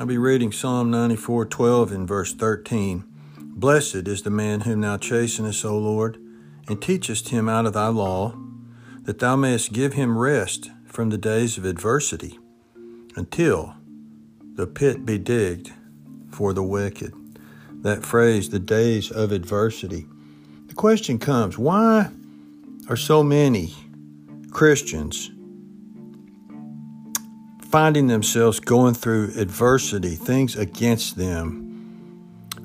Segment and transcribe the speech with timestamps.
[0.00, 3.02] I'll be reading Psalm 94 12 and verse 13.
[3.40, 6.18] Blessed is the man whom thou chastenest, O Lord,
[6.68, 8.36] and teachest him out of thy law,
[9.02, 12.38] that thou mayest give him rest from the days of adversity,
[13.16, 13.74] until
[14.54, 15.72] the pit be digged
[16.30, 17.12] for the wicked.
[17.82, 20.06] That phrase, the days of adversity.
[20.68, 22.12] The question comes why
[22.88, 23.74] are so many
[24.52, 25.32] Christians
[27.70, 31.68] finding themselves going through adversity, things against them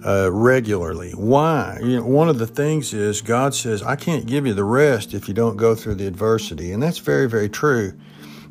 [0.06, 1.12] uh, regularly.
[1.12, 1.78] Why?
[1.82, 5.14] You know, one of the things is God says, I can't give you the rest
[5.14, 6.72] if you don't go through the adversity.
[6.72, 7.94] And that's very, very true.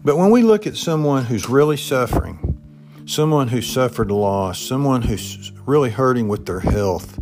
[0.05, 2.59] But when we look at someone who's really suffering,
[3.07, 7.21] someone who's suffered loss, someone who's really hurting with their health,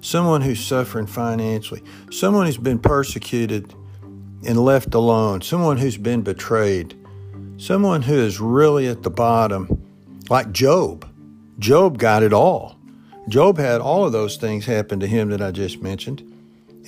[0.00, 3.74] someone who's suffering financially, someone who's been persecuted
[4.46, 6.97] and left alone, someone who's been betrayed,
[7.58, 9.84] Someone who is really at the bottom,
[10.30, 11.04] like Job.
[11.58, 12.78] Job got it all.
[13.28, 16.22] Job had all of those things happen to him that I just mentioned,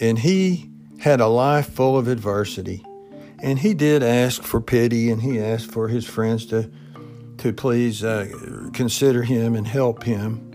[0.01, 2.87] and he had a life full of adversity.
[3.43, 6.71] And he did ask for pity, and he asked for his friends to,
[7.39, 8.29] to please uh,
[8.73, 10.55] consider him and help him.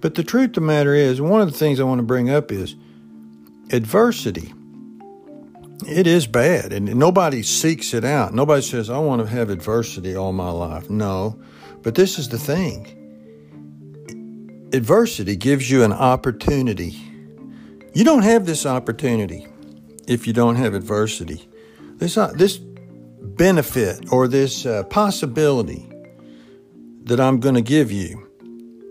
[0.00, 2.30] But the truth of the matter is, one of the things I want to bring
[2.30, 2.76] up is
[3.72, 4.54] adversity
[5.84, 8.32] it is bad, and nobody seeks it out.
[8.32, 10.88] Nobody says, I want to have adversity all my life.
[10.88, 11.38] No.
[11.82, 12.92] But this is the thing
[14.72, 16.96] adversity gives you an opportunity.
[17.94, 19.46] You don't have this opportunity
[20.06, 21.48] if you don't have adversity.
[21.96, 25.88] This, uh, this benefit or this uh, possibility
[27.04, 28.28] that I'm going to give you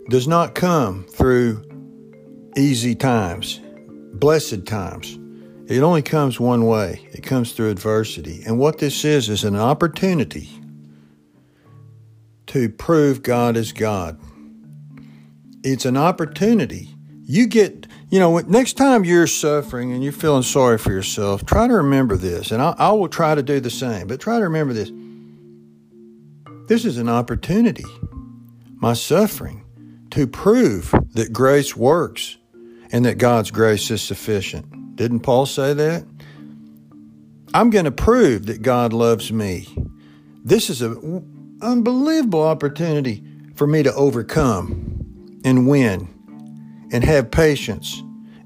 [0.08, 1.62] does not come through
[2.56, 3.60] easy times,
[4.14, 5.18] blessed times.
[5.68, 8.42] It only comes one way it comes through adversity.
[8.46, 10.48] And what this is, is an opportunity
[12.46, 14.18] to prove God is God.
[15.64, 16.94] It's an opportunity.
[17.24, 21.66] You get, you know, next time you're suffering and you're feeling sorry for yourself, try
[21.66, 22.52] to remember this.
[22.52, 24.92] And I, I will try to do the same, but try to remember this.
[26.68, 27.84] This is an opportunity,
[28.76, 29.64] my suffering,
[30.10, 32.36] to prove that grace works
[32.92, 34.85] and that God's grace is sufficient.
[34.96, 36.04] Didn't Paul say that?
[37.52, 39.68] I'm going to prove that God loves me.
[40.44, 43.22] This is an unbelievable opportunity
[43.54, 46.08] for me to overcome and win
[46.92, 48.02] and have patience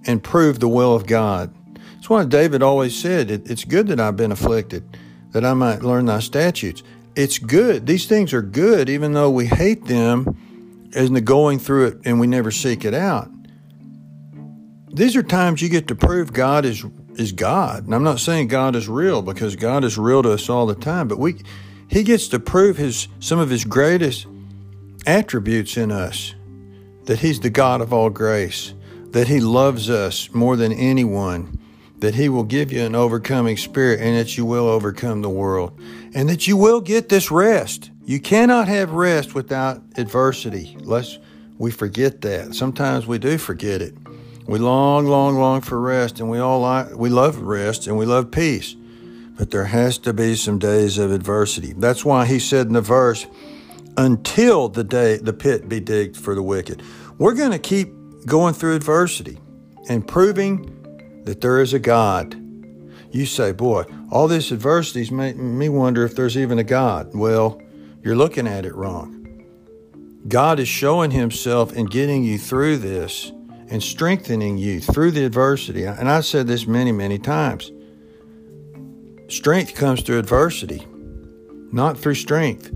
[0.07, 1.55] and prove the will of God.
[1.95, 4.85] That's why David always said, It's good that I've been afflicted,
[5.33, 6.83] that I might learn thy statutes.
[7.15, 7.87] It's good.
[7.87, 12.19] These things are good, even though we hate them as the going through it and
[12.19, 13.31] we never seek it out
[15.01, 16.85] these are times you get to prove God is
[17.15, 17.87] is God.
[17.87, 20.75] And I'm not saying God is real because God is real to us all the
[20.75, 21.37] time, but we
[21.89, 24.27] he gets to prove his some of his greatest
[25.07, 26.35] attributes in us.
[27.05, 28.75] That he's the God of all grace,
[29.13, 31.59] that he loves us more than anyone,
[32.01, 35.81] that he will give you an overcoming spirit and that you will overcome the world,
[36.15, 37.91] and that you will get this rest.
[38.05, 41.21] You cannot have rest without adversity, lest
[41.57, 42.55] we forget that.
[42.55, 43.95] Sometimes we do forget it.
[44.51, 48.05] We long, long, long for rest, and we all like, we love rest and we
[48.05, 48.75] love peace.
[49.39, 51.73] But there has to be some days of adversity.
[51.73, 53.29] That's why he said in the verse,
[53.97, 56.83] until the day the pit be digged for the wicked.
[57.17, 57.93] We're going to keep
[58.27, 59.39] going through adversity
[59.89, 62.35] and proving that there is a God.
[63.13, 67.15] You say, boy, all this adversity is making me wonder if there's even a God.
[67.15, 67.63] Well,
[68.03, 69.47] you're looking at it wrong.
[70.27, 73.31] God is showing himself and getting you through this
[73.71, 75.85] and strengthening you through the adversity.
[75.85, 77.71] And I've said this many, many times.
[79.29, 80.87] Strength comes through adversity,
[81.73, 82.73] not through strength.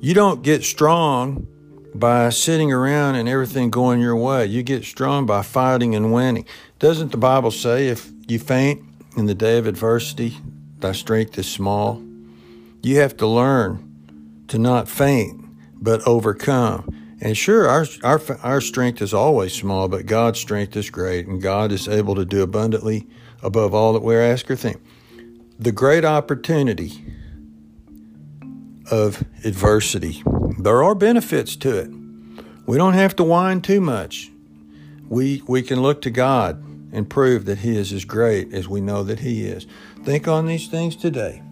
[0.00, 1.46] You don't get strong
[1.94, 4.44] by sitting around and everything going your way.
[4.46, 6.44] You get strong by fighting and winning.
[6.80, 8.82] Doesn't the Bible say if you faint
[9.16, 10.36] in the day of adversity,
[10.80, 12.02] thy strength is small?
[12.82, 15.42] You have to learn to not faint,
[15.80, 17.03] but overcome.
[17.20, 21.40] And sure, our, our, our strength is always small, but God's strength is great, and
[21.40, 23.06] God is able to do abundantly
[23.42, 24.82] above all that we ask or think.
[25.58, 27.04] The great opportunity
[28.90, 30.22] of adversity.
[30.58, 31.90] There are benefits to it.
[32.66, 34.30] We don't have to whine too much.
[35.08, 36.62] We, we can look to God
[36.92, 39.66] and prove that He is as great as we know that He is.
[40.02, 41.42] Think on these things today.